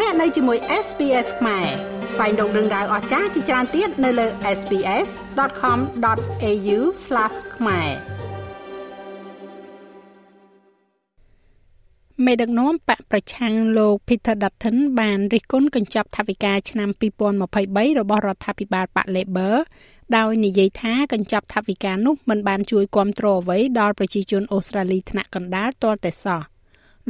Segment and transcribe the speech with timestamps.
[0.00, 1.66] លោកអ្នកនៅជាមួយ SPS ខ្មែរ
[2.12, 4.26] ស្វែងរកដឹងដៅអស្ចារ្យជាច្រើនទៀតនៅលើ
[4.58, 6.78] SPS.com.au/
[7.56, 7.90] ខ្មែរ
[12.24, 16.88] មេដឹកនាំបកប្រឆាំងលោក Peter Dutton បានរិះគន់កញ្ចប់ថវិកាឆ្នាំ
[17.44, 19.56] 2023របស់រដ្ឋាភិបាលបក Labor
[20.16, 26.53] ដោយនិយាយថាកញ្ចប់ថវិកានោះមិនបានជួយគ្រប់គ្រងអ្វីដល់ប្រជាជនអូស្ត្រាលីថ្នាក់កណ្ដាលទាល់តែសោះ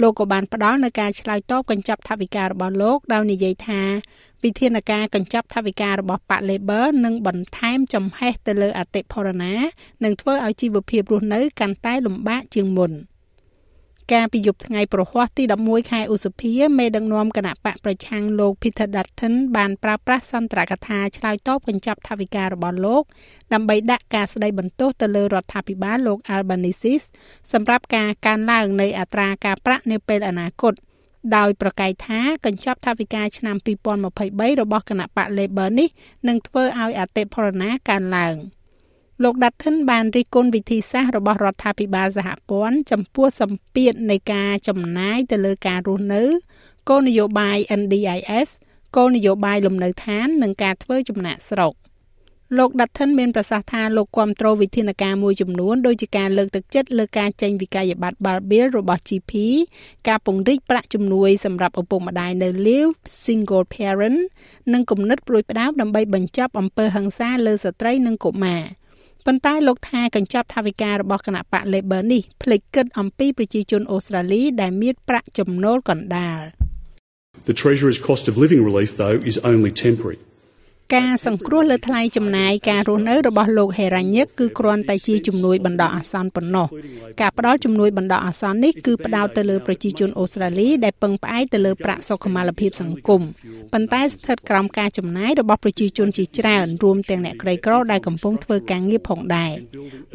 [0.01, 3.83] លោកក៏បានផ្ដល់នៅការឆ្លើយតបកញ្ចប់ថវិការបស់លោកដោយនិយាយថា
[4.45, 9.55] វិធានការកញ្ចប់ថវិការបស់ប៉ា Labor នឹងបន្ថែមចំហេះទៅលើអតិផរណា
[10.05, 12.93] និងធ្វើឲ្យជីវភាពរស់នៅកាន់តែលំបាកជាងមុន។
[14.13, 23.03] កាលពីយប់ថ្ងៃប្រហ័សទី11ខែឧសភាមេដឹកនាំគណៈបកប្រឆាំងលោក Peter Dutton បានប្រើប្រាស់សន្ទរកថាឆ្លើយតបកញ្ចប់ថវិការបស់លោក
[23.53, 26.95] ដើម្បីដាក់ការស្ដីបន្ទោសទៅលើរដ្ឋាភិបាលលោក Albanese
[27.53, 30.75] សម្រាប់ការកើនឡើងនៃអត្រាការប្រាក់នាពេលអនាគត
[31.37, 33.57] ដោយប្រកែកថាកញ្ចប់ថវិកាឆ្នាំ
[34.05, 35.89] 2023របស់គណៈបក Labor នេះ
[36.29, 38.37] នឹងធ្វើឲ្យអតិផរណាកើនឡើង។
[39.23, 46.23] លោកដាត់ថិនបានរិះគន់វិធីសាស្ត្ររបស់រដ្ឋាភិបាលសហព័ន្ធចំពោះសម្ពាធនៃការចំណាយទៅលើការរស់នៅ
[46.89, 48.49] គោលនយោបាយ NDIS
[48.97, 51.75] គោលនយោបាយលំនៅឋាននិងការធ្វើចំណាក់ស្រុក
[52.59, 59.33] លោកដាត់ថិនមានប្រសាសន៍ថាលោកគាំទ្រវិធានការមួយចំនួនដូចជាការលើកទឹកចិត្តលើការចេញវិក័យប័ត្រ Balbil របស់ GP
[60.09, 62.93] ការពង្រីកប្រាក់ជំនួយសម្រាប់ឪពុកម្ដាយនៅ Live
[63.25, 64.21] Single Parent
[64.73, 68.63] និងគំនិតព្រួយផ្ដើមដើម្បីបញ្ចប់អំពើហិង្សាលើស្ត្រីនិងកុមារ
[69.29, 76.41] ប៉ុន្តែលោកថាកញ្ចប់ថវិការបស់គណៈបក Labor នេះភ្លេចគិតអំពីប្រជាជនអូស្ត្រាលីដែលមានប្រាក់ចំណូលកណ្ដាល
[77.49, 80.19] The Treasurer's cost of living relief though is only temporary.
[80.97, 86.67] ការសង្គ្រោះលើថ្លៃចំណាយការរស់នៅរបស់លោកហេរ៉ាញឹកគឺគ្រាន់តែជាជំនួយបណ្ដោះអាសន្នប៉ុណ្ណោះ
[87.21, 93.23] ការផ្ដល់ជំនួយបណ្ដោះអាសន្ននេះគឺផ្ដោតទៅលើប្រជាជនអូស្ត្រាលីដែលពឹងផ្អែកទៅលើប្រាក់សុខុមាលភាពសង្គម
[93.73, 99.53] ប៉ុន្តែស្ថិតក្រោមការចំណាយរបស់ប្រជាជនជាច្រើនរួមទាំងអ្នកក្រីក្រដែលកំពុងធ្វើការងារផងដែរ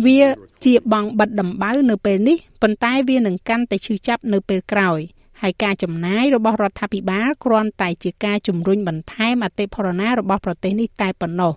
[0.05, 0.21] វា
[0.65, 5.01] ជាបងបិទដំបៅនៅពេលនេះប៉ុន្តែវានឹងកាន់តែឈឺចាប់នៅពេលក្រោយ។
[5.41, 11.53] ហើយការចំណាយរបស់រដ្ឋាភិបាលគ្រាន់តែជាការជំរុញបន្ថែមអតិផរណារបស់ប្រទេសនេះតែប៉ុណ្ណោះ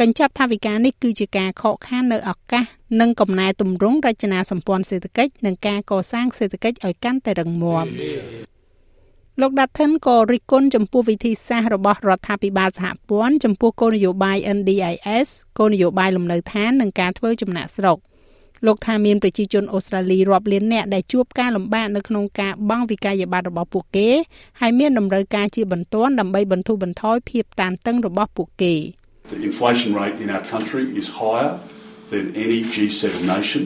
[0.00, 2.64] កញ្ចប់ថវិកានេះគឺជាការខកខាននៅឱកាស
[3.00, 7.86] និងកំណែទម្រង់រចនាសម្ព័ន្ធសេដ្ឋកិច្ចនិងការកសាងសេដ្ឋកិច្ចឲ្យកាន់តែរឹងមាំ
[9.40, 15.28] លោកដាថិនក៏រិះគន់ចំពោះវិធីសាស្ត្ររបស់រដ្ឋាភិបាលសហព័ន្ធចំពោះគោលនយោបាយ NDIS
[15.58, 17.98] គោលនយោបាយលំនៅឋាននិងការធ្វើចំណាក់ស្រុក។
[18.66, 24.08] លោកថាមានប្រជាជនអូស្ត្រាលីរាប់លាននាក់ដែលជួបការលំបាកនៅក្នុងការបង់វិក័យប័ត្ររបស់ពួកគេ
[24.60, 28.74] ហើយមានតម្រូវការជាបន្ទាន់ដើម្បីបន្ធូរបន្ថយភាពតានតឹងរបស់ពួកគេ
[29.34, 31.52] The inflation rate in our country is higher
[32.12, 33.04] than any G7
[33.34, 33.62] nation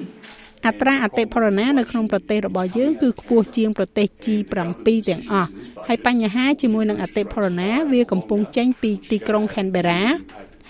[0.67, 4.55] អត្រាអតិផរណានៅក្នុងប្រទេសរបស់យើងគឺខ្ពស់ជាងប្រទេស G7
[5.09, 5.49] ទាំងអស់
[5.89, 10.03] ហើយបញ្ហាជាមួយនឹងអតិផរណាវាកំពុងចេញពីទីក្រុង Canberra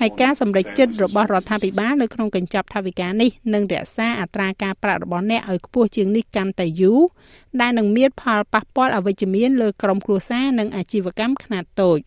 [0.01, 7.01] ហើយការសម្រេចចិត្តរបស់រដ្ឋាភិបាលនៅក្នុងកញ្ចប់ថវិកានេះនឹងរក្សាអត្រាការប្រាក់របស់អ្នកឲ្យខ្ពស់ជាងនេះកាន់តែយូរ
[7.61, 12.01] ដែលនឹងមានផលប៉ះពាល់អវិជ្ជមានលើក្រុមគ្រួសារនិងអាជីវកម្មខ្នាតតូច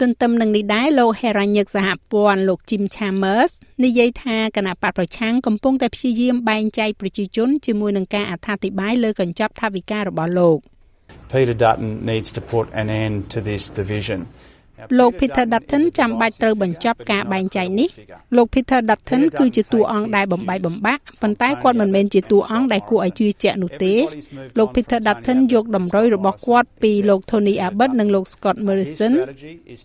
[0.00, 3.52] ទន្ទឹមនឹងនេះដែរលោក Heranyck សហព័ន្ធលោក Jim Chambers
[3.84, 10.58] និយាយថាគណៈបកប្រឆាំងកំពុងតែព្យាយាមបែងចែកប្រជាជនជាមួយនឹងការអត្ថាធិប្បាយលើកញ្ចប់ថវិការបស់លោក
[11.32, 14.20] Peter Dutton needs to put an end to this division
[14.98, 17.88] លោក Peter Dutton ចាំបាច់ត្រូវបញ្ចប់ការបែងចែកនេះ
[18.36, 23.94] លោក Peter Dutton គឺជាតួអង្គដែលបំបីបំបាក់ប៉ុន្តែគាត់មិនមែនជាតួអង្គដែលគួរឲ្យជឿជាក់នោះទេ
[24.58, 29.14] លោក Peter Dutton យកតម្រុយរបស់គាត់ពីលោក Tony Abbott និងលោក Scott Morrison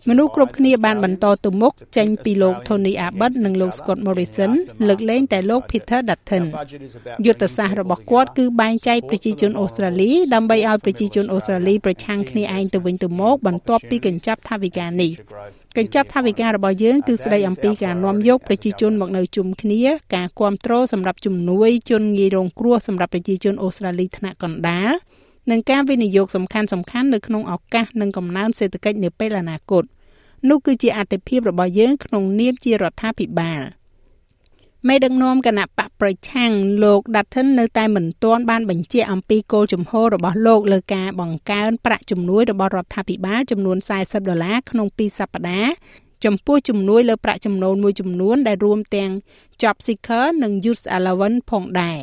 [0.08, 4.50] មនុស្សគ្រប់គ្នាបានបន្តទៅមុខចេញពីលោក Tony Abbott និងលោក Scott Morrison
[4.88, 6.44] លើកលែងតែលោក Peter Dutton
[7.26, 15.10] យុទ្ធសាស្ត្ររបស់គាត់គឺបែងចែកប្រជាជនអូស្ត្រាលីដើម្បីឲ្យប្រជាជនអូស្ត្រាលីប្រឆាំងគ្នាឯងទៅវិញទៅមកបន្ទាប់ពីកញ្ចប់ថវិកានេះ
[15.76, 19.82] កញ្ចប់ថវិការបស់យើងគឺស្ដីអំពីការនាំយកប្រជាជនមកនៅជុំគ្នា
[20.14, 24.92] ការគ្រប់គ្រងសម្រាប់ជំនួយជនងាយរងគ្រោះសម្រាប់ប្រជាជនអូស្ត្រាលីថ្នាក់កណ្ដាល
[25.50, 29.84] និងការវិនិយោគសំខាន់សំខាន់នៅក្នុងឱកាសនិងកំណើនសេដ្ឋកិច្ចនាពេលអនាគត
[30.48, 33.60] នោះគឺជាអតិភិបរបស់យើងក្នុងនាមជារដ្ឋាភិបាល។
[34.88, 36.52] មេដឹកនាំគណៈបកប្រឆាំង
[36.84, 45.72] លោក Dutton នៅតែមិនទាន់បានបញ្ជាក់អំពីគោលជំហររបស់លោកលើការបង្កើនប្រាក់ជំនួយរបស់រដ្ឋាភិបាលចំនួន40ដុល្លារក្នុង2សប្តាហ៍
[46.24, 49.10] ចំពោះជំនួយលើប្រាក់ចំណូលមួយចំនួនដែលរួមទាំង
[49.60, 51.98] Job Seeker និង Youth Allowance ផងដែរ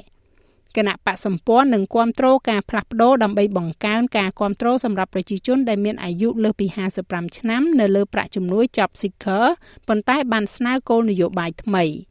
[0.77, 6.67] គណៈបកសម្ព័ន្ធនឹងគ្រប់គ្រងការផ្លាស់ប្ដូរដើម្បីបង្កើនការគ្រប់គ្រងសម្រាប់ប្រជាជនដែលមានអាយុលើសពី
[7.01, 9.45] 55ឆ្នាំនៅលើប្រាក់ជំនួយ Job Seeker
[9.87, 11.85] ប៉ុន្តែបានស្នើគោលនយោបាយថ្មី។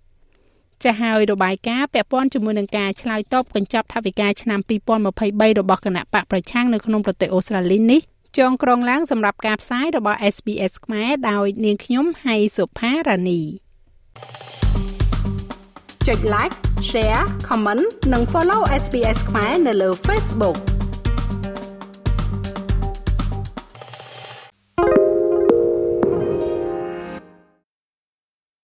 [0.84, 4.60] ចាហើយរបាយការណ៍ពាក់ព័ន្ធជាមួយនឹងការឆ្លើយតបកញ្ចប់ថវិកាឆ្នាំ
[5.08, 8.00] 2023របស់គណៈបកប្រឆាំងនៅក្នុងប្រទេសអូស្ត្រាលីនេះ
[8.38, 13.40] ចងក្រងឡើងសម្រាប់ការផ្សាយរបស់ SBS ខ្មែរដោយនាងខ្ញុំហៃសុផារ៉ានី
[16.06, 16.54] ចុច like
[16.90, 20.58] share comment និង follow SBS ខ្មែរនៅលើ Facebook